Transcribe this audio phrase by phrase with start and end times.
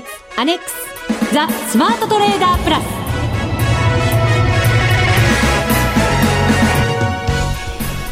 [0.00, 2.84] 月アネックスザ・スマートトレーダープラス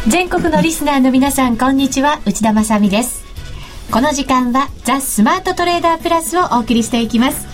[0.09, 2.21] 全国のリスナーの皆さんこんにちは。
[2.25, 3.25] 内田まさです。
[3.91, 7.47] この時間はザ・スマートトレーダープラスをお送りしていきます。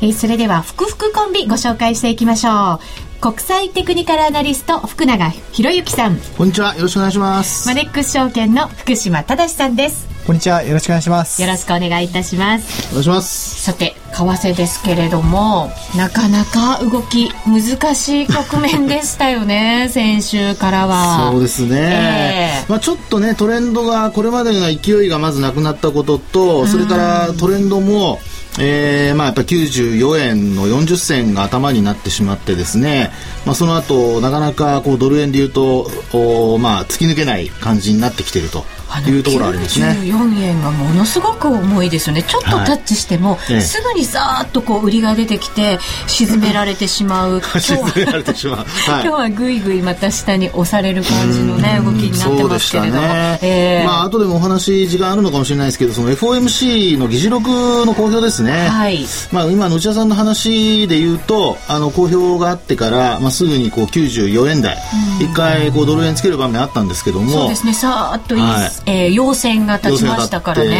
[0.00, 2.80] えー、それでは福福コンビご紹介していきましょ
[3.20, 3.20] う。
[3.20, 6.16] 国際テクニカルアナリスト福永博之さん。
[6.38, 6.74] こんにちは。
[6.76, 7.68] よろしくお願いします。
[7.68, 10.62] マネックス証券の福島正さんですこんにちは。
[10.62, 11.40] よろしくお願いします。
[11.40, 12.88] よろしくお願いいたします。
[12.90, 13.62] お願いします。
[13.62, 21.30] さて為替ですけれどもなかなか動き難しい局面でしたよね 先週からは。
[21.32, 28.18] そうですね、えー、まあ、ちょっとねトレンドがこれまでの勢いがまずなくなったこととそれからトレンドも
[28.60, 33.12] えー、まあやっぱ94円の40銭が頭になってしまってですね、
[33.46, 38.64] まあ、その後なかなかこうドル円でいうとお、まあ、突き抜けない感じになってきていると
[39.10, 39.86] いうところありますね。
[40.02, 42.22] 94円がものすごく重いですよね。
[42.22, 47.42] ちょっとタッチしても、はい、すぐにさーっとこう売りが出てきて沈められてしまう。
[47.60, 48.56] 沈められてしまう。
[48.56, 53.02] はい、今日はぐいぐいまた下に押される感じのね動きになってますけれども。
[53.02, 57.50] ねえー、まあ後でもお話時間あるのかもしれないですけど、その FOMC の議事録
[57.86, 58.68] の公表ですね。
[58.68, 59.06] はい。
[59.32, 64.78] まあ今の内田さんの話で言うと、あの公表があってから、まあすぐにこう94円台、
[65.20, 67.30] 一回こうドル円つける場面あったんですけども。
[67.32, 67.74] そうですね。
[67.74, 70.70] さーっといい、はいえー、陽線が立ちましたからね。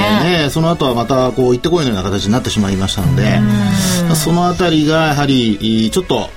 [0.44, 3.40] ねその後はまたこう行ってこいのような形になってしまいましたので
[4.14, 6.30] そのあたりがやはりちょっと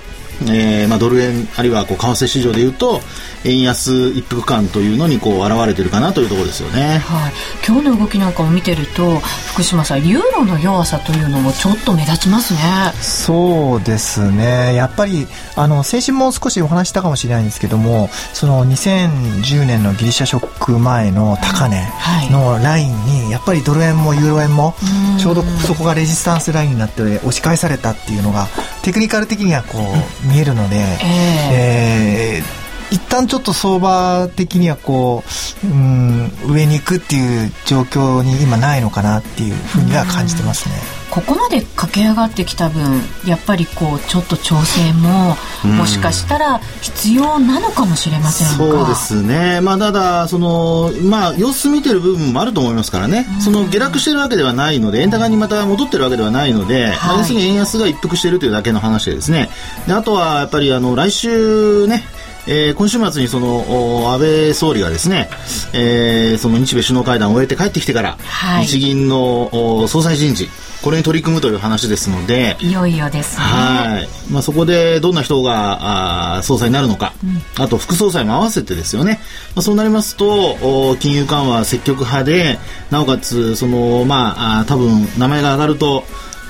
[0.50, 3.00] えーまあ、ドル円あるいはこう為替市場でいうと
[3.44, 7.32] 円安一服感というのにこう現れてるかなというところですよね、はい、
[7.66, 9.20] 今日の動きなんかを見てると
[9.52, 12.60] 福島さんユーロの弱さというのもちょっと目立ちますね。
[13.02, 14.74] そうですね。
[14.74, 21.86] やっぱりあの先週も少しお話したかもしれないんですけどもその2010年のギリシャショック前の高値
[22.30, 24.74] のラインにやっぱりドル円もユーロ円も
[25.20, 28.46] ちょうどそこがレジスタンスラインになって押し返されたっていうのが
[28.82, 32.61] テクニカル的にはこう見えるので、えー、えー
[32.92, 35.24] 一旦ちょっと相場的にはこ
[35.64, 40.74] う、うん、上に行くっていう状況に今ないのかなっていうふうには感じてますね。
[41.10, 45.36] ここまで駆け上がってきた分やっぱりこうちょっと調整も
[45.76, 59.50] もしかしたら必要なのかもしれませんそうですね、まあ、ただその、まあ、様子見てる部分もあると思いますからね、その下落してるわけではないので円高にまた戻ってるわけではないので、はい、要するに円安が一服しているというだけの話でですね。
[59.86, 62.04] であとはやっぱりあの来週ね
[62.46, 65.30] えー、今週末にその安倍総理がですね、
[65.72, 70.48] えー、その日米首脳会談を終えて帰ってきてから、はい、日銀の総裁人事
[70.82, 73.44] これに取り組むという話ですのでいよいよですね。
[73.44, 77.26] はい、まあ、そこでどんな人があ総裁になるのか、う
[77.60, 79.20] ん、あと副総裁も合わせてですよね、
[79.54, 82.58] まあ、そうなりますと金融緩和積極派で
[82.90, 86.02] なおかつそのまあ多分名前が上がると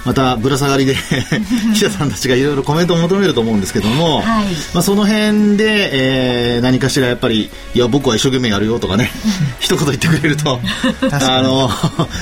[0.05, 0.97] またぶら下がりで
[1.75, 9.11] 記者さんたちがいろいろコメントを求めると思うんですけども、はい、まあ、その辺で、えー、何かしらやっぱりいや僕は一生懸命やるよとかね
[9.61, 10.61] 一言言ってくれると
[11.11, 11.71] あの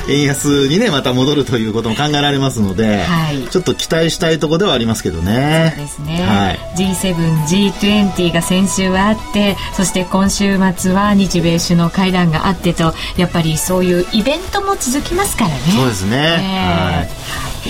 [0.09, 5.75] 円安にねまた戻るということも考えられますので、はい、ちょっと期待したいところではありますけどね。
[5.77, 15.57] そうですね、はい、G7、G20 が先週はあってそして今週末は日米首脳会談があってとやっぱりそういうイベントも続きますからね。
[15.75, 16.91] そうですね、え。
[16.93, 17.70] ー、はい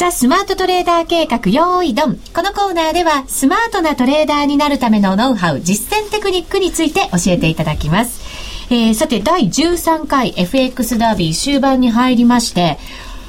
[0.00, 2.16] ザ・スマートトレーダー計画用意ドン。
[2.34, 8.22] このコーナーではスマートなトレーダーになるためのノウハウ、実践テクニックについて教えていただきます。
[8.70, 12.78] えー、さて、第13回 FX ダービー終盤に入りまして、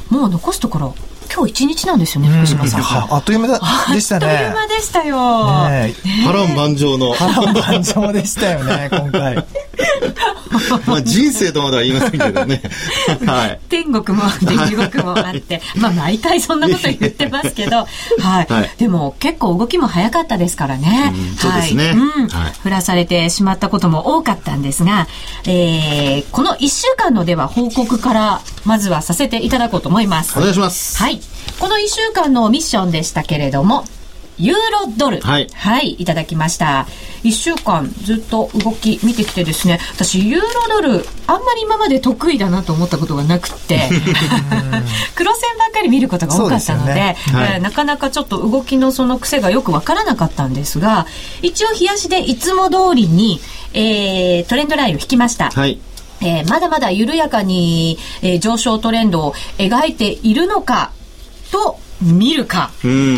[0.09, 0.95] もう残すところ
[1.33, 3.13] 今日一日なんですよね、福島さん。
[3.13, 3.47] あっという間
[3.93, 4.27] でしたね。
[4.27, 5.69] あっという間でしたよ。
[5.69, 5.93] ね
[6.25, 7.13] 波乱万丈の。
[7.13, 9.45] 波乱万丈でしたよね、 今回。
[10.85, 12.61] まあ人生とまでは言いませんけどね。
[13.25, 13.59] はい。
[13.69, 18.53] 天国もあって地獄もあって、まあ毎回そんなこと言ってますけど、はい。
[18.53, 21.13] はい、でも結構動きも早かったですからね。
[21.39, 21.93] そうですね。
[21.95, 22.27] うん。
[22.63, 25.07] 振らされてしまったことも多かったんですが、
[25.45, 30.37] えー、この1週間のでは報告からまずはさせていただこうと思います。
[30.37, 30.97] お願いします。
[30.97, 31.20] はい。
[31.59, 33.85] この1週間のミッションでしたけれども、
[34.41, 35.21] ユーロドル。
[35.21, 35.47] はい。
[35.53, 36.87] はい、いただきました。
[37.23, 43.89] 1週間ずっと動き見てきてですね、私、ユーロドル、あんまり今まで得意だなと思ったことがなくて、
[45.13, 51.05] 黒線ばっかり見ることが多かったので、でねはい、えー、なかなかちょっと動きのその癖がよくわからなかったんですが、
[51.43, 53.39] 一応、冷やしでいつも通りに、
[53.73, 55.51] えー、トレンドラインを引きました。
[55.51, 55.77] はい。
[56.23, 60.91] えー、まだまだ緩やかに、えー、上昇トレンドを描いているのか
[61.51, 62.71] と見るか、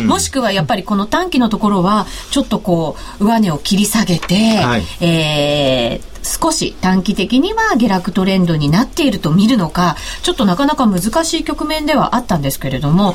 [0.06, 13.14] もしくはやっぱりこの短期のところはちょっとこう上値を切り下げて、はい、えー少し短期的には下落トレンドになっていると見るのか、ちょっとなかなか難しい局面ではあったんですけれども、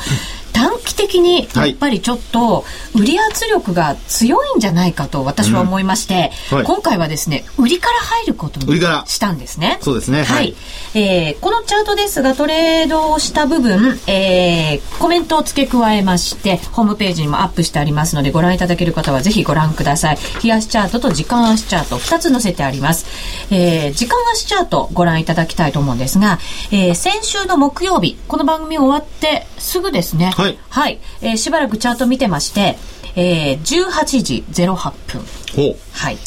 [0.54, 2.66] 短期的にやっぱりちょっと
[2.96, 9.78] 売り圧力が強いんじゃないかと私は思いまして、うんはい、今回はですね、売りから入ることにしたんですね。
[9.81, 10.24] そうですね。
[10.24, 10.28] はい。
[10.38, 10.56] はい、
[10.96, 20.18] えー、このチャートですが、トレードをした部分、えー、コメントを付け加えまして、ホームページにもアップしてありますので、ご覧いただける方はぜひご覧ください。
[20.44, 23.06] 冷やしチャートと時間足チャート2つ載せてあります。。
[23.51, 26.40] えー、時間足チャートご覧いただきたいと思うんですが、
[26.72, 30.31] えー、先週の木曜日、この番組終わってすぐですね。
[30.39, 30.57] はい。
[30.69, 31.00] はい。
[31.21, 32.77] えー、しばらくチャート見てまして、
[33.18, 34.75] えー、18時08
[35.07, 35.21] 分。
[35.91, 36.18] はい。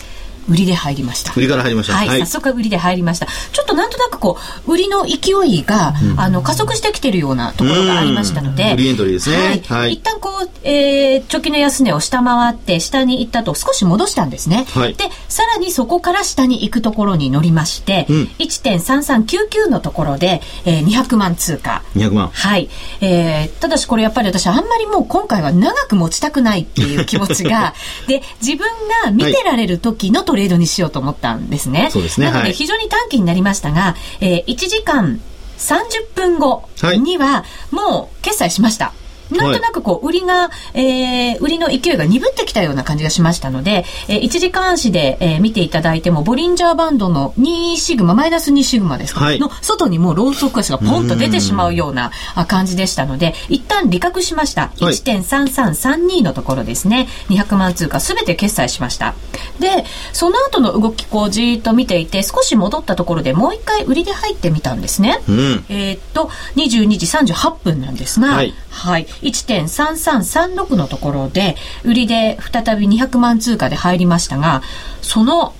[0.49, 1.33] 売りで入りました。
[1.37, 1.95] 売りから入りました。
[1.95, 3.27] はい、はい、早速売りで入りました。
[3.27, 9.37] ちょっとなんとなくこう、売りの勢いが、うん、あの、加速してきてるようなところがありましたので、売りエントリーですね。
[9.37, 9.61] はい。
[9.83, 14.67] はい、一旦こう、えー、直近の安値を下回って、下に行ったと少し戻したんですね。
[14.75, 14.95] はい。
[14.95, 21.83] で、さらにそこから下に行くところに乗りまして、うん、1.3399のところで、えー、200万通貨。
[21.97, 22.29] 200万。
[22.29, 22.69] はい。
[23.01, 27.75] えー、ただしこれやっぱり私あんまりもう今回は長く持ちたくないっていう気持ちが、
[28.07, 28.67] で、自分
[29.05, 31.91] が見てられる時のトレードにしようと思思ったんですね。
[31.91, 32.31] そうですね。
[32.31, 35.21] なので非常に短期になりましたが、はい、えー、1時間
[35.59, 36.69] 30分後
[36.99, 38.95] にはもう決済しました。
[39.37, 52.11] なんとなくこう、売りが、えー、売りの勢いが鈍ってきたような感じがしましたので、えー、1時間足で、えー、見ていただいても、ボリンジャーバンドの2シグマ、マイナス2シグマですか、はい、の外にもうローソク足がポンと出てしまうような
[52.49, 54.73] 感じでしたので、一旦利確しました。
[54.77, 57.09] 1.3332のところですね。
[57.29, 59.15] 200万通貨すべて決済しました。
[59.59, 65.21] で、その後の動きこうじーっと見ていて、少し戻ったところでもう一回売りで入ってみたんですね。
[65.29, 74.63] うん、えっと、22時38分なんですが、はい、はい、1.3336のところで、売りで再び200万通貨で入りましたが、
[75.01, 75.55] その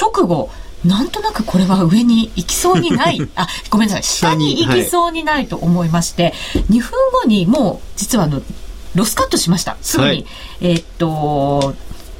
[0.00, 0.50] 直後、
[0.84, 6.32] なんとなくこれは上に行きそうにない、 あ、ごめんなさい、下に行きそうにないと思いまして、はい、
[6.70, 8.42] 2分後にもう実はあの、
[8.94, 9.76] ロスカットしました。
[9.80, 10.08] すぐに。
[10.08, 10.26] はい、
[10.60, 11.74] えー、っと、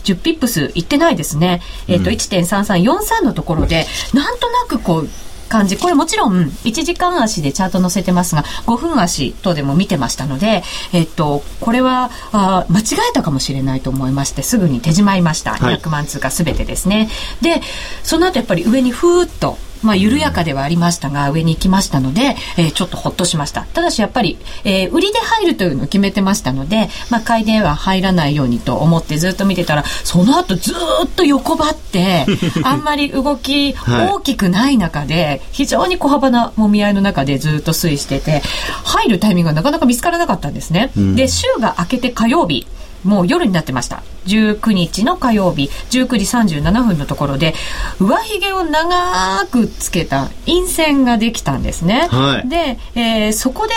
[0.05, 1.61] 10ピップスいってないですね。
[1.87, 5.08] えっ、ー、と、1.3343のところで、なんとなくこう、
[5.52, 5.76] 感じ。
[5.76, 10.62] これもちろん1時間足でチャート載せてますが、5分足とでも見てましたので、
[10.94, 15.52] えっと、これはあ間違えたかもしれないと思いまして、すぐに手じまいました。
[15.52, 17.10] 200万通貨すべてですね。
[17.43, 17.60] で、
[18.02, 23.62] その後やっぱり上にふーっとまあ、緩やかではありましたが、上に行きましたので、えー、ちょっとほっとしました。
[23.62, 32.26] ただしやっぱり、えー、売りで入るというのを決めてましたので、まあ、買いでは入らないようにと思ってずっと見てたら、その後ずっと横ばって、
[32.64, 38.43] あんまり動き大きくない中で、非常に小幅なもみ合いの中でずっと推移してて、
[38.84, 40.90] 入るタイミングがなかなか見つからなかったんですね。
[40.96, 42.67] うん、で、週が明けて火曜日、
[43.04, 44.02] もう夜になってました。
[44.26, 47.54] 19日の火曜日、19時37分のところで、
[48.00, 52.08] 上髭を長くつけた陰線ができたんですね。
[52.10, 53.75] はい、で、えー、そこで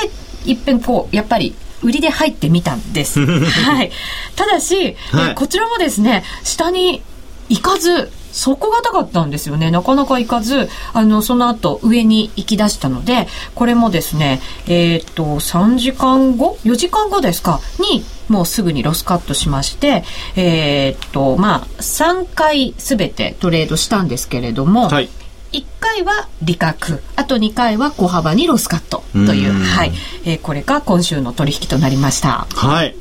[0.51, 3.25] いっぺんこう、やっぱり売りで入ってみたんです。
[3.25, 3.91] はい。
[4.35, 7.01] ただし、はい、こちらもですね、下に
[7.49, 9.71] 行かず、底堅かったんですよね。
[9.71, 17.61] なかなか行かず、あの、その後上に行き出したので、これもですね、えっ、と、3時間後 ?4 時間後ですか？
[17.79, 20.03] に、もうすぐにロスカットしまして、
[20.35, 25.09] えっ、と、まあ、3回すべてトレードしたんですけれども、はい
[25.51, 29.93] 1回は利確、あと2回は小幅にロスカットという、はい、
[30.25, 32.45] えー、これが今週の取引となりました。
[32.53, 32.93] はい。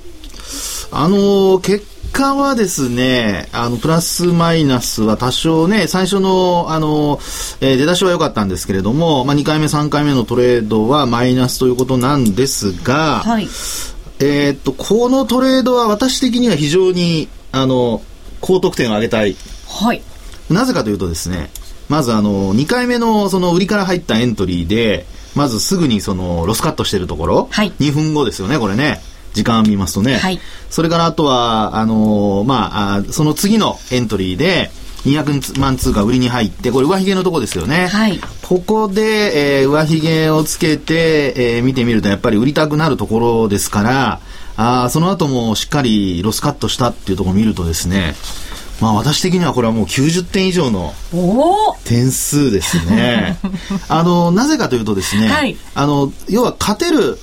[0.93, 7.19] あのー、結果はですね、あの、プラスマイナスは多少ね、最初の、あの、
[7.61, 13.49] えー、出だしは良かったんですけれども、まあ、2回目、3回目のトレードはマイナスということなんですが、はい、
[14.25, 18.03] えっと、このトレードは私的には非常に、あの、
[18.41, 19.37] 高得点を上げたい。
[19.69, 20.03] はい。
[20.49, 21.51] なぜかというとですね、
[21.89, 29.01] まずあの、2回目のその売りから入ったエントリーで、まずすぐにそのロスカットしてるところ、はい、2分後ですよね、これね。
[29.35, 30.17] 時間を見ますとね。
[30.17, 30.41] はい。
[30.71, 34.71] それからあとは、あのー、まあ、その次のエントリーで、
[35.05, 37.89] 200万通貨売りに入って、これ上髭のとこですよね。
[37.89, 38.21] はい。
[38.43, 44.21] ここで、えー、上髭をつけて、えー、見てみるとやっぱり売りたくなるところですから、
[44.57, 48.15] あその後もしっかりロスカットしたっていうところを見るとですね、
[48.81, 50.95] まあ私的にはこれはもう90点以上の
[51.85, 53.39] 点数ですね。
[53.89, 57.19] あの、なぜかというとですね、はい、あの、要は勝てる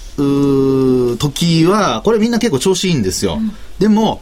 [1.18, 3.36] 時は、これみんな結構調子いいんですよ。
[3.36, 4.22] うん、でも、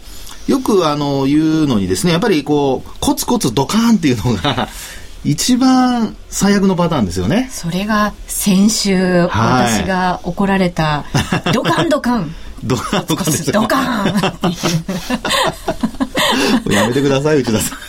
[0.49, 4.67] よくあの言うのにですね、やっぱりこう、コツコツドカーンっていうのが
[5.23, 7.49] 一番最悪のパターンですよね。
[7.51, 11.05] それが先週、私が怒られた、
[11.53, 12.33] ドカンドカン。
[12.63, 14.05] ドカンドカンですドカン
[16.71, 17.79] やめてください、内田さん。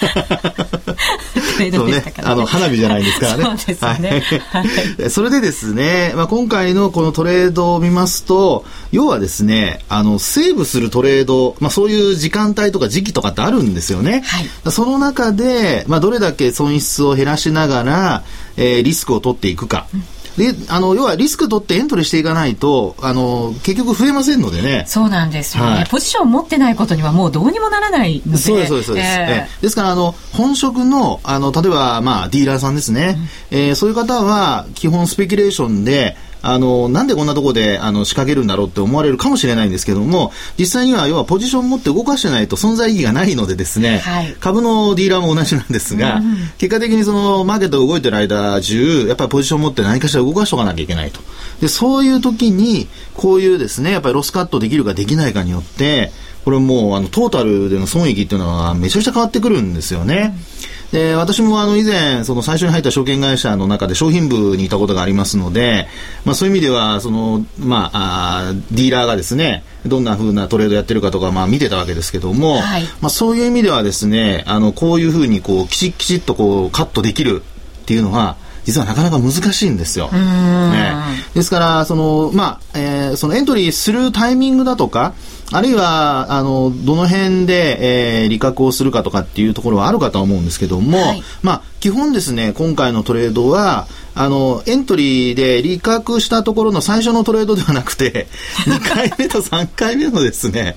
[1.73, 3.45] そうね、あの、花火じゃないですからね。
[3.45, 4.23] そうですね。
[4.51, 14.23] はい、それでですね、まあ、今回のこのトレードを見ますと、要はですね、あの、セーブするトレード、まあ、そういう時間帯とか時期とかってあるんですよね。
[14.25, 18.25] はい、その中で、まあ、どれだけ損失を減らしながら、
[18.57, 19.87] えー、リスクを取っていくか。
[19.93, 20.05] うん
[20.41, 24.85] で、あの、要はリスク取ってエントリーしていかないと、あの、結局増えませんのでね。
[24.87, 25.71] そうなんですよね。
[25.71, 28.39] はい、ポジション持ってないことにはもうどうにもならないので。
[28.39, 29.09] そうです、そうです、そうです。
[29.11, 33.19] えー、ですから、あの、本職の、あの、例えば、まあ、ディーラーさんですね。
[33.53, 51.21] うん、えー、そういう方は、基本スペキュレーションで、あの、なんでこんなところで、あの、仕掛けるんだろうって思われるかもしれないんですけども、実際には、要はポジション持って動かしてないと存在意義がないのでですね、はい、株のディーラーも同じなんですが、うん、結果的にその、マーケットが動いてる間中、やっぱりポジション持って何かしら動かしておかなきゃいけないと。
[51.61, 56.13] で、そういう時に、こういうですね、やっぱりロスカットできるかできないかによって、
[56.45, 60.35] これもう、あの、トータルでの損益っていうのはめちゃくちゃ変わってくるんですよね。
[60.55, 60.60] うん
[60.93, 65.87] で、私もあの以前、その最初に入った証券会社の中で商品部にいたことがありますので、
[66.25, 77.43] まあそういう意味では、その、まあ、あディーラーがですね、どんな風なトレードやってるかとか、まあ見てたわけですけども、はい、まあそういう意味ではですね、あの、こういうふうにこう、きちっきちっとこう、カットできる
[77.83, 80.11] っていうのは、実はなかなか難しいんですよ。
[80.13, 80.95] ね、
[81.35, 85.15] ですから、その、まあ、えー、そのエントリーするタイミングだとか、
[85.53, 93.89] あるいは、あの、どの辺で、えー、利確をするかとかっていうところはあるかとは思うんですけども、はい、まあ、基本ですね、今回のトレードは、
[94.23, 98.27] あの、エントリーで利確したところの最初のトレードではなくて、
[98.69, 100.77] 2回目と3回目のですね、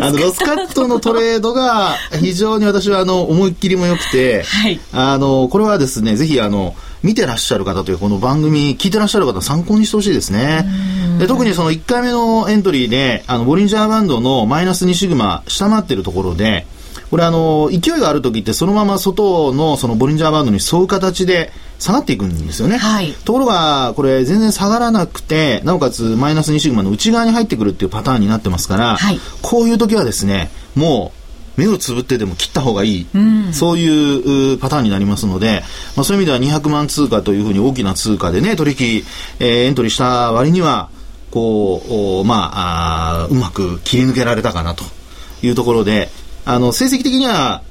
[0.00, 10.66] あの、ロスカットのトレードが非常に私は、あの、思いっきりも良くて、はい、あの、これはですね、ぜひ、あの、見てらっしゃる方というこの番組聞いてらっしゃる方参考にしてほしいですね。
[11.18, 16.66] で特にその1回目のエントリーであのボリンジャーバンドのマイナス2シグマ下回ってるところで
[17.10, 22.76] これあの勢いがある時ってそのまま外のそのボリンジャーバンドに沿う形で下がっていくんですよね。
[22.76, 31.12] はい、ところが、これ全然下がらなくて、なおかつマイナス2シグマの内側に入ってくるっていうパターンになってますから、はい、こういう時はですね、も
[31.56, 35.62] う目をつぶってでも切った方がいい、うん、そういうパターンになりますので、
[35.96, 39.04] まあ、そういう意味では200万通貨というふうに大きな通貨でね、取引、
[39.40, 40.90] えー、エントリーした割には、
[41.30, 44.84] こう、まああ、うまく切り抜けられたかなと
[45.42, 46.10] いうところで、
[46.44, 47.62] あの、成績的には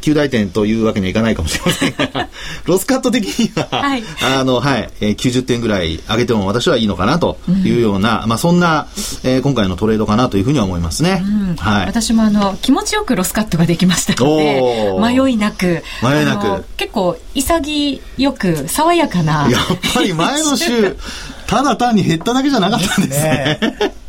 [0.00, 2.28] 9大点というわけにはいかないかもしれませんが、
[2.64, 8.86] ロスカット的には、はい、あの、はい、えー、90点ぐらい上げても私はいいのかなというような、うん、まあそんな、
[9.24, 11.22] えー、今回のトレードかなというふうには思いますね。
[11.24, 11.86] うん、はい。
[11.86, 14.62] 私もあの、気持ちよくロスカットができましたので、
[15.00, 16.64] 迷いなく、迷いなく。
[16.76, 18.00] 結構、潔
[18.38, 19.48] く、爽やかな。
[19.50, 19.62] やっ
[19.94, 20.96] ぱり前の週、
[21.46, 23.60] ただ単に減っただけじゃなかったんですね。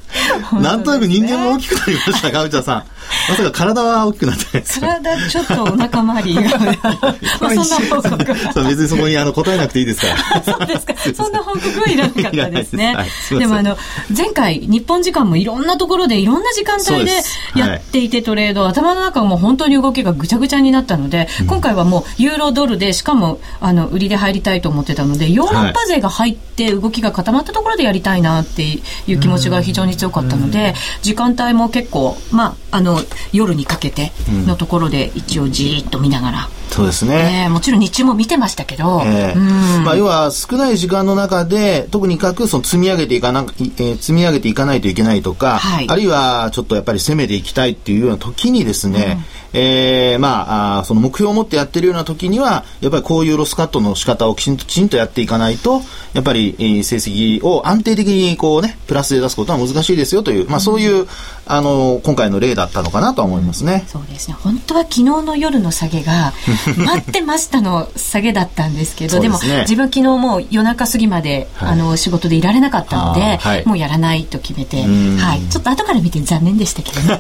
[0.62, 2.84] なんとなく人間も大きくなりましたか、内田さん。
[3.30, 6.42] まさか体は大きくなって体ちょっとお腹周りが。
[7.42, 10.44] まあそんな報告そう別にそこにあの答えなくていいですから。
[10.44, 10.94] そうですか。
[11.16, 12.96] そんな報告はいらなかったですね。
[13.30, 13.78] ででもあの、
[14.16, 17.12] 前回日本時間もいろんなところでいろんな時間帯で
[17.56, 28.64] やっていてトレード、はい、頭の中も本当に動きがぐちゃぐちゃになったので、うん、今回はもうユーロドルでしかもあの売りで入りたいと思ってたので、ヨーロッパ勢が入って動きが固まったところでやりたいなって
[29.08, 32.99] いう気持ちが非常に強かったので、時間帯も結構、まあ、あの、
[33.32, 34.12] 夜にかけて
[34.46, 36.50] のところで一応じーっと見ながら。
[36.70, 49.18] そうですね、えー、もちろん日中も見てましたけど、えー、まあ、要は少ない時間の中で特にかくその積み上げていかな、えー、積み上げていかないといけないとか、はい、あるいはちょっとやっぱり攻めていきたいっていうような時にですね、
[49.54, 55.82] うん、えー、まああその目標を持ってやってるような時にはやっぱりこういうロスカットの仕方をきちんときちんとやっていかないと
[56.14, 61.08] やっぱり、えー、成績を安定的にこうねプラスで出すことは難しいですよという、まあ、そういう、うん、
[61.46, 63.84] あの今回の例だったのかなと思いますね。
[63.88, 64.36] そうですね。
[64.40, 66.34] 本当は昨日の夜の下げが
[66.78, 77.20] 待ってましたの下げだったんですけどで,、も自分昨日もう夜中過ぎまで、はい、あの仕事でいられなかったので、はい、もうやらないと決めて、はい、ちょっと後から見て残念でしたけどね。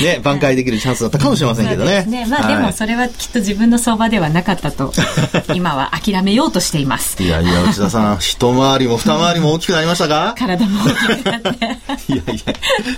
[0.02, 2.04] ね挽回できるチャンスだったかもしれませんけどね。
[2.08, 2.26] ね。
[2.26, 4.92] まあ、でもそれはきっと自分の相場ではなかったと
[5.54, 7.22] 今は諦めようとしています。
[7.22, 10.34] いやいや内田さん一回りも二回りも大きくなりましたか？
[10.38, 12.42] 体も大きくなっていやい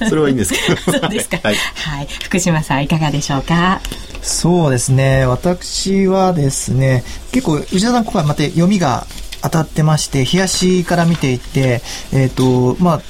[0.01, 0.99] や、それはいいんですけど。
[0.99, 1.39] そうですか。
[1.43, 2.09] はい、はい。
[2.23, 3.81] 福島さん、いかがでしょうか？
[4.23, 5.27] そうですね。
[5.27, 9.07] 私はですね、結構、内田さん、今回また読みが
[9.43, 13.03] 当たってまして、冷やしから見ていて、えっ、ー、と、まあ、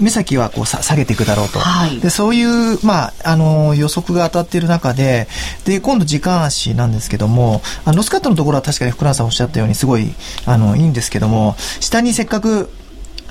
[0.00, 5.26] 目先はこう下げていくだろうと、はい、でそういう、まあ、あの予測が当たっている中で
[5.64, 10.14] で今度時間足なんですけどもあのロスカットのところは確かに福永さんおっしゃったようにすごい
[10.46, 12.70] あのいいんですけども下にせっかく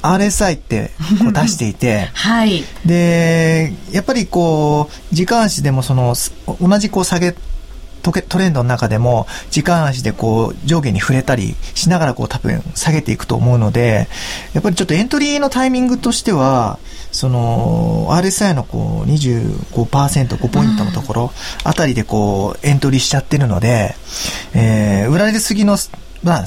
[0.02, 6.16] RSI ってこう 出していて、はい、でやっぱりこう時間足でもその
[6.62, 7.36] 同じこう下げ
[8.22, 14.08] トレンドの中でも時間足でこう上下に触れたりしながらこう多分下げていくと思うので
[14.54, 16.80] やっぱりちょっとエントリーのタイミングとしては
[17.12, 21.32] その RSI のこう 25%5 ポイントのところ
[21.64, 23.96] あたりでこうエントリーしちゃってるので、
[24.54, 25.78] えー、売られすぎの
[26.24, 26.46] まあ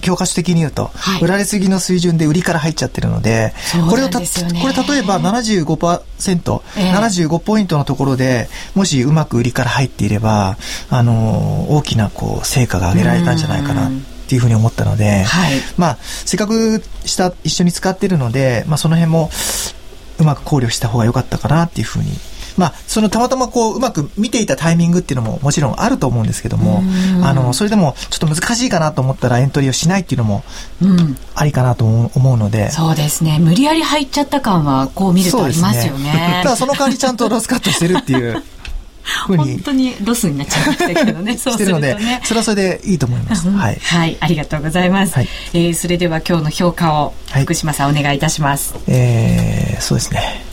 [0.00, 3.54] 教科書的に言うと、はい、売られすぎの水準で売りから入っちゃってるので、
[3.88, 10.56] これをた、これ例えば75%、えー、75ポイントのところで、もしうまく売りから入っていれば、
[10.90, 13.88] あのー、大きなこう、成果が上げられたんじゃないかな。
[13.88, 13.90] っ
[14.32, 19.30] ていうふうに思ったので、はい、まあ、せっかくした一緒に使ってるので、まあ、その辺も
[20.18, 22.06] うまく考慮した方が良かったかなっていうふうに
[22.56, 26.82] まあ、そのたまたまこう、うまく見ていたタイミングっていうのももちろんあると思うんですけども、
[27.22, 30.44] あの、それでもちょっと難しいかなと思ったらエントリーをしないっていうのも、
[31.34, 33.38] ありかなと思うので、うん、そうですね。
[33.38, 36.12] 無理やり入っちゃった感は、こう見るとありますよね。
[36.12, 38.42] ねただその代わりちゃんとロスカットしてるっていう。
[39.26, 41.36] 本当にロスになっちゃいましたけどね。
[41.38, 42.20] そうするとね。
[42.24, 43.48] それはそれでいいと思います。
[43.50, 43.78] はい。
[43.82, 45.14] はい、ありがとうございます。
[45.14, 48.74] はい、えー、それでは今日の評価を福島さん、お願いいたします。
[48.86, 50.51] えー、そうですね。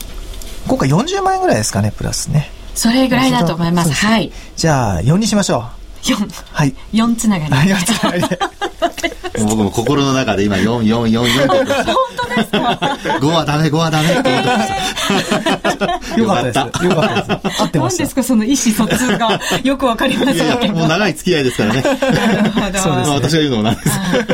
[0.69, 2.51] 今回40万円ぐらいですかね、プラスね。
[2.75, 3.91] それぐらいだと思います。
[3.91, 4.31] はい。
[4.55, 5.65] じゃあ、4にしましょ
[6.03, 6.07] う。
[6.07, 6.15] 四
[6.51, 6.75] はい。
[6.93, 7.69] 四つながり。
[7.71, 8.39] 四つながりで。
[9.39, 13.19] 僕も心の中で今四四四四本当ですか？
[13.21, 16.17] 五はダメ五はダメって思ってました。
[16.19, 16.85] よかったです。
[16.85, 17.61] よかったです。
[17.61, 17.97] 合ってます。
[17.99, 18.23] 何ですか？
[18.23, 21.81] その意思疎通がよくわかりませんもう長い付き合いですからね。
[21.81, 22.79] なるほど。
[22.79, 23.89] そうです、私が言うのもなんです。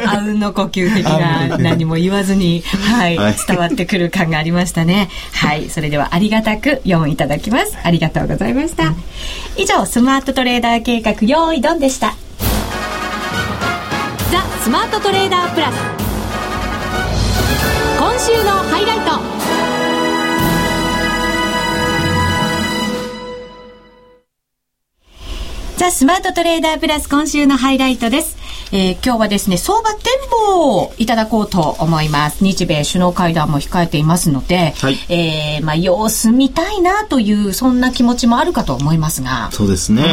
[0.08, 2.64] あうんの呼吸的な何も言わずに
[2.98, 5.10] はい伝わってくる感がありましたね。
[5.34, 5.70] はい。
[5.70, 7.74] それではありがたく四いただきます。
[7.84, 8.94] ありがとうございました。
[9.58, 12.16] 以上スマートトレーダー計画用意ドンでした
[14.36, 15.76] ザ・スマートトレーダープラス。
[17.98, 19.45] 今週のハイライト。
[25.86, 28.38] ザ・スマートトレーダープラス今週のハイライトです。
[28.72, 30.02] えー、今日はですね、相場展
[30.48, 32.44] 望をいただこうと思います。
[32.44, 39.50] 日米首脳会談も控えていますので、はい、えー、まあ、様子見たいなという、そんな気持ちもあるかと思いますが。
[39.52, 40.02] そうですね。
[40.02, 40.08] うん、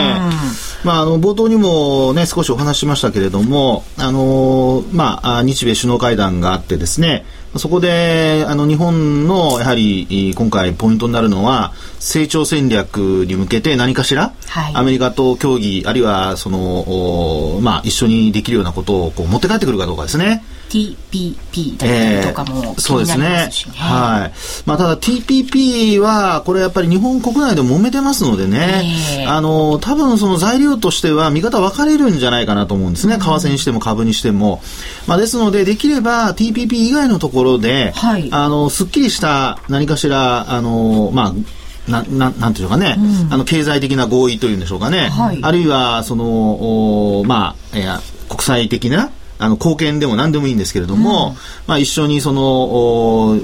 [0.85, 7.25] まあ、あの、冒頭にもね、少しお話ししましたけれども、あのまあ、日米首脳会談があってですね、
[7.57, 20.43] そこで、あの、日本の、やはり、今回ポイントになるのは、成長戦略に向けて何かしら、はい、アメリカと協議、あるいは、その、まあ、一緒にできるようなことをこう持って帰ってくるかどうかですね。
[20.73, 23.51] TPP だったりとかも、ねえー、そうですね。
[23.77, 24.33] はい。
[24.65, 28.83] まあ、ただ TPP は、これやっぱり日本国内で揉めてますのでね、
[29.21, 33.19] えー、あの、多分その材料としては見方分かれるんじゃないかなと思うんですね。
[33.19, 34.63] 為替にしても株にしても。
[35.07, 45.11] まあ、ですので、できれば TPP 以外のところで、はい、あの、すっきりした何かしら、あの、まあ、な、ななんていうかね、うん、あの、経済的な合意というんでしょうかね。
[45.11, 47.87] はい、あるいは、その、おまあ、え
[48.31, 49.11] 国際的な、
[49.43, 51.35] あの貢献でも何でもいいんですけれども、うん、
[51.67, 53.39] まあ、一緒にその、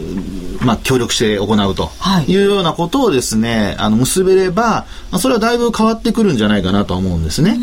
[0.65, 1.91] まあ、協力して行うと
[2.29, 2.37] い。
[2.37, 7.59] うようなことをですね、あの結べれば、まあ、それはだいぶ変わってくるんじゃないかなと思うんですね。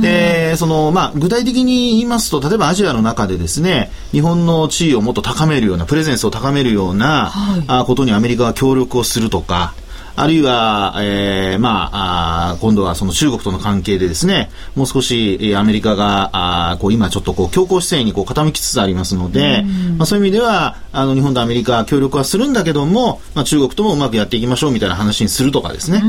[0.00, 9.74] でそのまあ、具体的に言いますと例えばアジアの中でですね日本の地位をもっと高めるようなプレゼンスを高めるような、はい、あことにアメリカが協力をするとか
[10.16, 19.64] あるいは、えー、まああ、今度はその中国との関係でですね、もう少しアメリカが、あこう今ちょっとこう強硬姿勢にこう傾きつつありますので、
[19.98, 26.02] まあ、そういう意味では、あの日本とアメリカ協力はするんだけども、まあ、中国ともうまくやっていきましょうみたいな話にするとかですね、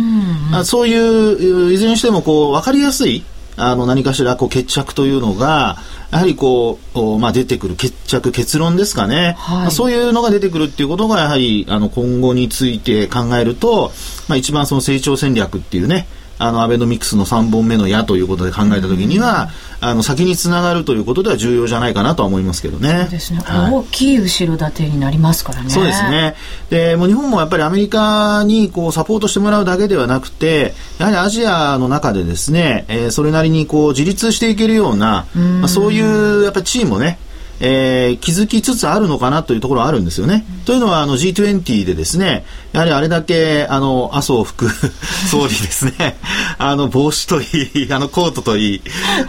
[0.54, 3.24] あそういう、いずれにしてもこう分かりやすい、
[3.58, 5.78] あの何かしらこう決着というのが、
[6.12, 9.58] やはりこう、まあ、出てくる決着、結論ですかね、はい。
[9.58, 13.92] まあ、そういうのが出てくるっていうことが、やはりあの今後について考えると、
[14.28, 16.08] まあ、一番その成長戦略っていうね、
[16.40, 19.50] あのアベノミクスの3本目の矢ということで考えたときには、
[19.82, 23.02] うん、あの先につながるということでは重要じゃないかなとは思いますけどね。
[23.04, 23.40] そうですね。
[23.40, 25.70] はい、大きい後ろ盾になりますからね。
[25.70, 26.36] そうですね。
[26.70, 37.20] で、もう日本もやっぱりアメリカにこうサポートしてもらうだけではなくて、やはりアジアの中でですね、えー、それなりにこう自立していけるような、うん、まあ、そういうやっぱりチームをね、
[37.60, 40.46] えー、気づきつつあるのかなというところはあるんですよね。
[40.66, 44.70] というのはあの G20 でですね、やはりあれだけあの麻生副
[45.32, 46.18] 総理ですね、
[46.58, 48.82] あの帽子といい、あのコートといい、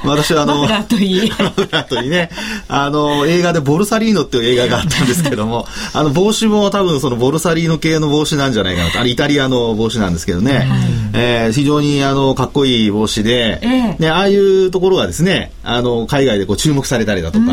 [0.04, 2.30] 私はあの、マフラーといい、マフラーといいね、
[2.68, 10.66] あの映画でボルサリーノっていう映画があったんですけども、あの帽子も多分そのボルサリーノ系の帽子なんじゃないかなと、あれイタリアの帽子なんですけどね、はい、
[11.14, 17.46] えー、非常にあのかっこいい帽子で、えー、ああいうところがですね、あの海外でこう注目されたりだとか、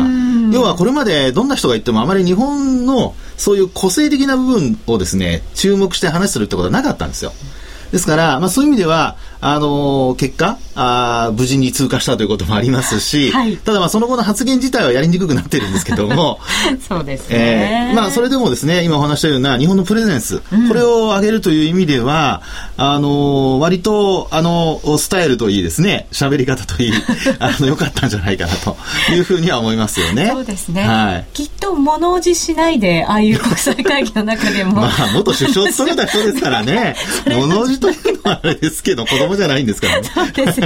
[0.56, 7.32] 要はこれまでどんな人が言ってもあまり日本のそういう個性的な部分をですね、注目して話するってことはなかったんですよ。
[7.92, 16.38] ですから、まあそういう意味では、あのー、結果あ、無事に通過したということもありますし、はい、ただまあその後の発言自体はやりにくくなってるんですけども、
[16.86, 17.88] そうですね。
[17.90, 22.42] えー、まあそれでもですね、今お話したような日本のプレゼンス、うん、これを上げるという意味では、
[22.76, 26.92] あのー、割と、あの、スタイルといいですね、喋り方といい、
[27.38, 28.76] あの、良かったんじゃないかなと
[29.12, 30.28] いうふうには思いますよね。
[30.30, 30.86] そうですね。
[30.86, 31.24] はい。
[31.32, 34.74] きっと物おじしないで、ああいう国際会議の中でも。
[34.82, 40.10] まあ、元首相を務めた人ですからね、物おじというのはあれですけど、子供じゃないんですからね。
[40.12, 40.65] そうです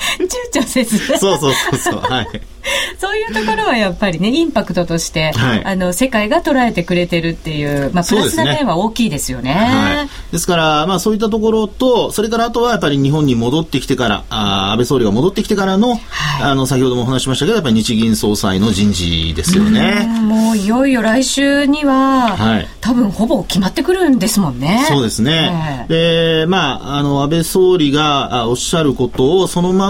[0.54, 0.98] 躊躇せず。
[0.98, 2.00] そうそうそうそう。
[2.00, 2.28] はい。
[2.98, 9.52] そういうところはやっぱりね、インパクトとして、はい、あの、世界が捉えてくれてるっていう、まあ、プラスな面は大きいですよね。
[9.52, 10.08] はい。
[10.32, 16.00] ですから、まあ、そういったところと、それからあとはやっぱり日本に戻ってきてから、あ安倍総理が戻ってきてからの、はい、
[16.42, 20.06] あの、先ほどもお話しましたけど、やっぱり日銀総裁の人事ですよね。
[20.06, 24.84] うもういよいよ来週には、はい、多分ほぼ決まってくるんですもんね。
[24.88, 25.86] そうですね。
[25.88, 29.89] で、まあ、あの、安倍総理がおっしゃることをそのま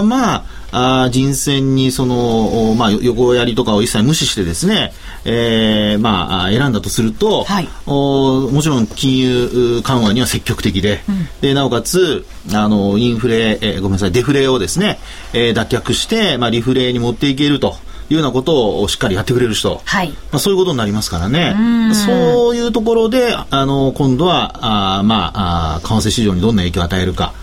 [0.71, 4.93] あ人選にその、まあ、横やりとかを一切無視してですね、
[5.25, 14.99] えー、まあ、選んだとすると、はい、おもちろん金融緩和には積極的で、うん、でなおかつ、あの、インフレ、えー、ごめんなさい、デフレをですね、
[15.33, 17.75] えー、脱却して、まあ、リフレに持っていけると。
[18.11, 20.09] いうようなことをしっかりやってくれる人、はい。
[20.09, 21.55] まあ、そういうことになりますからね、
[21.93, 27.33] そういうところで、あの今度は、あまああ、為替市場にどんな影響を与えるか、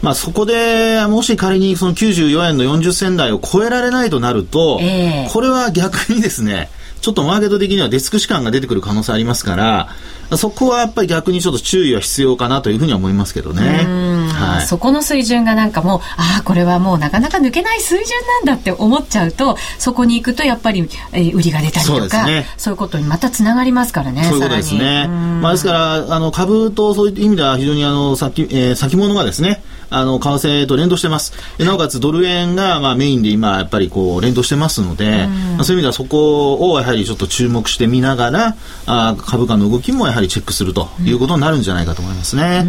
[0.00, 6.70] まあ、そこでもし仮にその94円の40銭台を超えられないとなると、えー、これは逆にですね、
[7.02, 9.88] ちょっとマーケット的には出尽くし感が出てくる可能性ありますから、
[10.36, 13.86] そこはやっぱり逆にちょっと注意は必要かなというふうには思いますけどね。
[14.36, 18.06] はい、そこの水準がなんかもう、ああ、これはもうなかなか抜けない水準
[18.44, 24.24] なんだって思っちゃうと、そこに行くとやっぱり、えー、売りが出たりとか、そう,、ね、そういうことにまたつながりますからね。
[24.24, 25.08] そういうことですね。
[25.08, 31.32] まあ、ですから、あの、株とそういう意味では非常にあの、先、えー、先物がですね、あの、為替と連動してます。
[31.58, 42.66] なおかつドル円が、まあ、メインで今、やっぱりこう、連動してますので、まあ、そういう意味ではそこをやはりちょっと注目してみながら、あ株価の動きもやはりチェックするということになるんじゃないかと思いますね。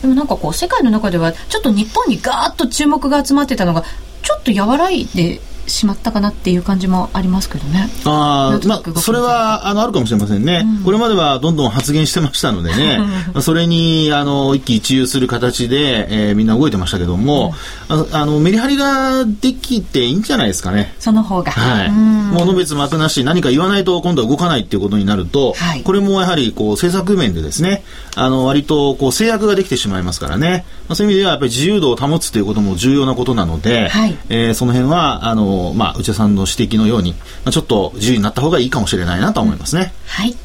[0.00, 3.84] でもなんかこう、世界の中では、ちょっと日本にガーッと注目が集まってたのが、
[4.22, 7.88] ちょっと和らいでしまったかなっていう感じもありますけどね。
[8.04, 10.62] ああ、まあ、それは、あの、あるかもしれませんね。
[10.64, 13.00] うん、これまではどんどん発言してましたのでね、
[13.40, 17.54] それに、あの、一喜一憂する形で、えー、みんな動いてましたけども、
[17.88, 20.94] うん、あの、メリハリができていいんじゃないですかね。
[20.98, 21.52] その方が。
[21.52, 21.90] はい。
[21.90, 30.64] もう、のべつ幕なし、何か言わないと今度は動かないっていうことになると、はい、これもやはり、こう、政策面でですね、あの、割と、こう、制約ができてしまいますからね。
[30.88, 37.12] まあ、そういう意味では、やっぱり自由度を保つということも重要なことなので、はい、えー、その辺は、あの、まあ、内田さんの指摘のように、
[37.44, 39.92] まあ、ちょっと自由になった方がいいかもしれないなと思いますね。
[40.06, 40.36] はい。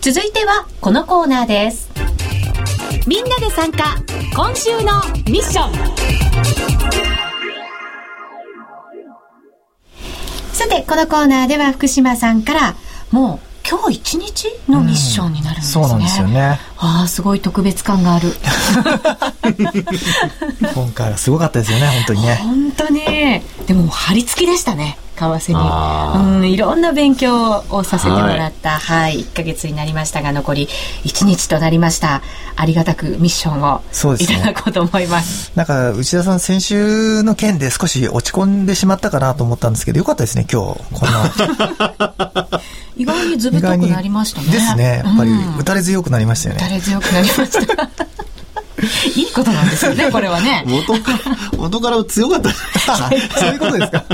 [0.00, 1.90] 続いてはこのコーナーです。
[3.06, 3.96] みんなで参加、
[4.34, 5.72] 今週のミッション。
[10.52, 12.74] さて、このコーナーでは福島さんから、
[13.10, 15.84] もう今日一日のミッションになるんですね。
[15.84, 16.60] うん、そうなんですよね。
[16.76, 18.34] ああ、すごい特別感がある。
[20.74, 22.34] 今回はすごかったですよね、本当にね。
[22.42, 23.00] 本当に。
[23.70, 24.98] でも、張り付きでしたね。
[25.14, 30.66] 為替に、うん、いろんな勉強をさせてもらった、はい、はい、1か月になりましたが残り
[31.04, 32.20] 1日となりました。
[32.56, 33.82] ありがたくミッションを
[34.18, 42.60] いただこうと思います、ね、なんか内田さん先週の件で少し落ち込んでしまったかなと思ったんですけどよかったですね今日こんな。
[42.96, 44.48] 意外にずぶとくなりましたね。
[44.48, 45.30] ですねやっぱり
[45.60, 48.19] 打たれ強くなりましたよね、打たれ強くなりました
[49.16, 50.62] いいことなんですよね、これはね。
[50.66, 51.18] 元から、
[51.56, 52.50] 元から強かった
[53.38, 54.04] そういうことですか？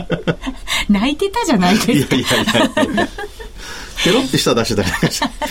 [0.88, 1.92] 泣いてたじゃないですか。
[1.92, 3.08] いやいやいや
[4.04, 4.84] ペロってした出しだ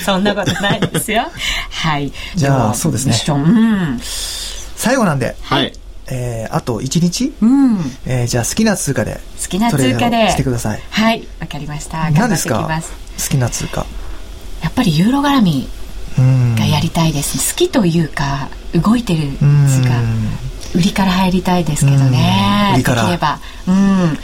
[0.06, 1.28] そんなことないですよ。
[1.71, 2.12] はい。
[2.36, 3.19] じゃあ、そうですね。
[3.28, 3.32] う？
[3.38, 3.99] ん、
[4.75, 5.36] 最後なんで。
[5.41, 5.73] はい。
[6.08, 12.69] えー、あと1日、うんえー、じゃあ好きな通貨で好きな通貨でしてくださいはいわかりました何ですか？
[13.17, 13.88] 好きな通貨
[14.62, 15.67] やっぱりユーロ絡み
[16.58, 19.32] がやりたいです、好きというか動いてる
[19.67, 20.01] 通貨
[20.75, 22.73] 売りから入りたいですけどね。
[22.75, 23.04] 売りから。
[23.04, 23.39] できれば。
[23.65, 23.75] うん。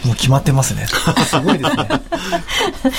[0.05, 0.85] もう決まってますね。
[0.85, 1.87] すごいですね。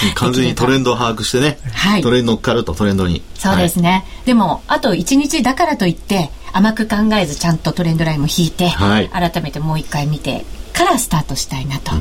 [0.16, 1.58] 完全にトレンドを把握してね。
[1.74, 2.00] はい。
[2.00, 3.22] トレンド乗っかるとトレンドに。
[3.34, 3.90] そうですね。
[3.90, 11.98] はい、でも、あと1日だからといって、甘く考えずちゃんとトレンドラインも引いて、はい、改めてもう一回見てからスタートしたいなと、は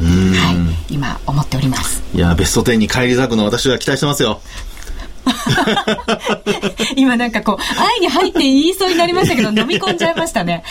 [0.89, 4.41] い、今思っておりますいやベスト10に返り咲くの私は期待してますよ
[6.95, 10.63] 今なんかこう、愛に入って言いそうになりましたけど、 飲み込んじゃいましたね。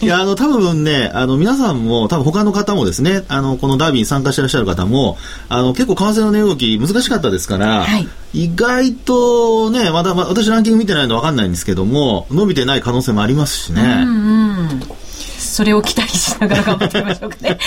[0.00, 13.82] いや、あの、多分ね、あの、皆さんも、多分他の方もですね、あの、このダービーに参加してらっしゃる方も、あの、結構為替の値動き難しかったですから、はい、意外とね、まだ、ま私ランキング見てないのわかんないんですけども、伸びてない可能性もありますしね。
[13.82, 14.83] うんうん
[15.54, 17.58] それを期待しながら頑張ってみましょうかね。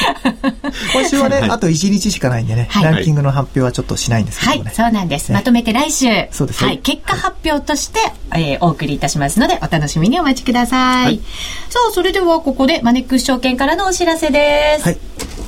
[0.91, 4.61] 今週はね、あと1日しかないんでね、はい、ランキングの発表はちょっとしないんですけどね。
[4.65, 5.31] はい、そうなんです。
[5.31, 8.01] まとめて来週、そうです、はい、結果発表として、
[8.33, 11.05] えー、お送りいたしますので、お楽しみにお待ちください。
[11.05, 11.21] はい、
[11.69, 14.83] さあ、それではここでマネックス証券からのお知らせです。
[14.83, 14.97] はい。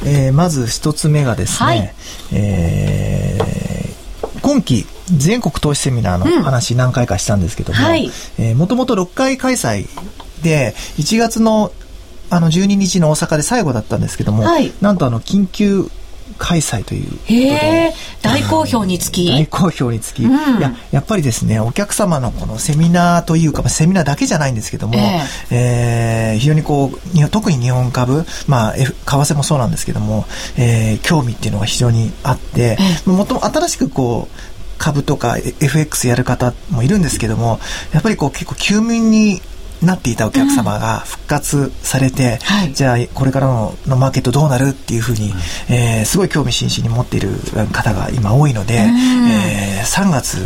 [0.06, 1.93] えー、まず一つ目がですね、はい、
[2.32, 9.88] えー、今期、全国投資セミナーの話何回かしたんですけども、もともと6回開催
[10.41, 11.73] で、1月の
[12.30, 15.89] あの12日の大阪で最後だったんですけども、はい、なんとあの緊急
[16.38, 19.28] 開催というへ大好評につき。
[19.28, 30.26] 大好評につき、うん、ややっぱりですねお客様のこのセミナーというかセミナーだけじゃないんですけども、えー、えー、非常にこう特に日本株まあ、F、為替もそうなんですけども、
[30.58, 34.36] えー、興味っていうのが非常にあって、えー、もとも新しくこう
[34.78, 37.60] 株とか FX やる方もいるんですけども
[37.92, 39.42] やっぱりこう結構休眠に
[39.82, 45.32] なっていたお客様が復活されて、うんはい、じゃあこれからののマーケットどうなるっていうふうに、
[45.70, 47.30] えー、すごい興味津々に持っている
[47.72, 50.38] 方が今多いので、うん、えー、3月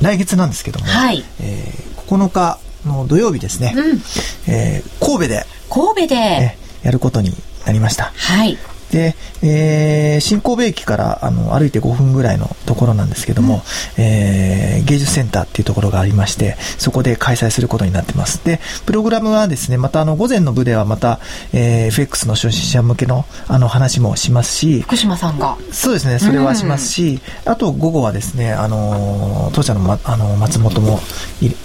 [0.00, 4.00] 来月なんですけども、はい、えー、9日の土曜日ですね、うん、
[4.48, 7.30] えー、神戸で神戸で、えやることに
[7.66, 8.12] なりました。
[8.16, 8.58] はい
[8.90, 13.62] で、えー、新神戸駅からあの歩いて5分ぐらいのところなんですけども、
[13.96, 18.44] うん、えー、芸術センターっていうところがありまして、そこで開催することになってます。
[18.44, 21.20] で、プログラムはですね、またあの午前の部ではまた、
[21.52, 25.56] えー、FX の初心者向けのあの話もしますし、福島さんが。
[25.72, 31.00] そうですね、それはしますし、うん、あと午後はですね、あの、当社の,、ま、あの松本も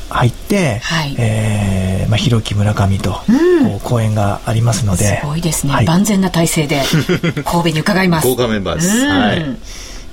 [0.09, 5.19] 入って、はい、えー、まあ、広木村上と、うん、講演がありますので。
[5.19, 6.81] すごいですね、はい、万全な体制で。
[7.19, 9.57] 神戸に伺います豪華メンバーです、はい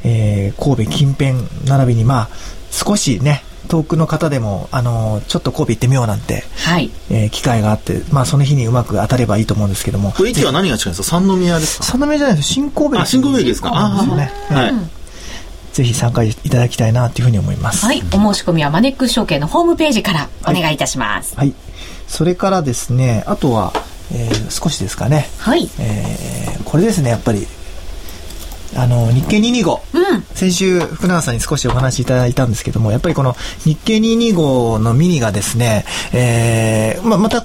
[0.05, 1.35] えー、神戸近辺
[1.69, 2.29] 並びにまあ
[2.71, 10.13] 少しね遠くの方でも、あのー、ちょっと神戸行ってみようなんて、はいえー、機会があって、まあ、その日にうまく当たればいいと思うんですけども。
[10.27, 11.03] 駅は何が違うんですか？
[11.05, 11.85] 三宮ですか？
[11.85, 13.71] 三宮じゃないです新神戸あ、新神戸駅ですか？
[13.73, 14.33] ああ、ね。
[14.51, 14.73] はい。
[15.73, 17.87] ぜひ参加いただきたいなというふうに思います。
[17.87, 18.03] はい。
[18.13, 21.35] お申し込みはマネックス証券のホームページからお願いいたします。
[21.37, 21.49] はい。
[21.49, 21.57] はい、
[22.09, 23.73] それからですね、あとは、
[24.15, 25.29] えー、少しですかね。
[25.39, 25.69] はい。
[25.79, 27.47] えー、これですね、やっぱり、
[28.77, 29.81] あの、日経225。
[29.93, 30.23] うん。
[30.35, 37.45] 先週、福永さんに少しお話しいただいたんですけども、やっぱりこの日経225のミニがですね、えー、ま、また、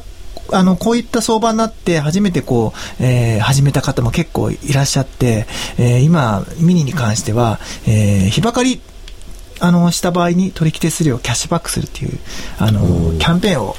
[0.53, 5.45] あの、こういった相場になって初めてこう、えー、始めた方も結構いらっしゃって、
[5.77, 8.80] えー、今、ミニに関しては、えー、日ばかり、
[9.60, 12.17] あの、した場合に取引手数料をキャッシュバックするっていう、
[12.60, 13.75] あの、キャンペーンを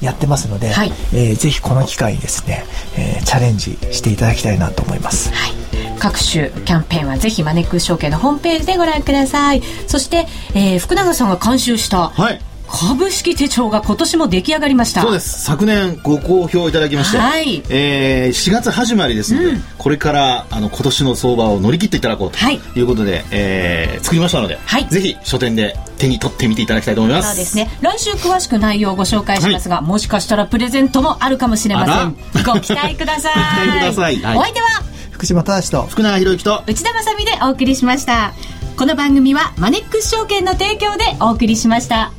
[0.00, 2.64] やってますので、はい、えー、ぜひこの機会にですね、
[2.96, 5.32] えー、チャレンジしていただきたいなと思います。
[5.32, 5.52] はい、
[5.98, 9.62] 各種キャンペーンはぜひマネックス証券のホームページでご覧ください。
[9.86, 15.00] そして、えー、福永さんが監修した、はい、株式手帳が今年も出来上がりました。
[15.00, 15.42] そうです。
[15.42, 17.62] 昨年ご好評いただきまして、はい。
[17.70, 22.82] えー、4月始まりですので、うん、これからあの今年の相場を乗り切っていただこうとい。
[22.82, 27.28] うことで、はい、えー、作りましたので、はい、ぜひ書店で手に取ってみていただきたいと思います。
[27.30, 27.70] そうですね。
[27.80, 32.44] 来週詳しく内容をご紹介しますが、はい、もしかしたらプレゼントもあるかもしれません。
[32.44, 33.34] ご期待ください。
[33.66, 34.66] ご期待ください、はい、お相手は？
[35.10, 38.34] 福島正と福永博之と内田まさでお送りしました。
[38.78, 42.12] この番組はマネックス証券の提供でお送りしました